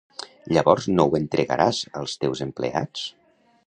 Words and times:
Llavors 0.57 0.87
no 0.95 1.05
ho 1.11 1.19
entregaràs 1.21 1.83
als 2.03 2.19
teus 2.25 2.43
empleats? 2.51 3.09